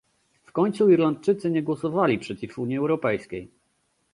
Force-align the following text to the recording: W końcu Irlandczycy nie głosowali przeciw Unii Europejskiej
W 0.45 0.51
końcu 0.51 0.89
Irlandczycy 0.89 1.51
nie 1.51 1.63
głosowali 1.63 2.19
przeciw 2.19 2.59
Unii 2.59 2.77
Europejskiej 2.77 3.47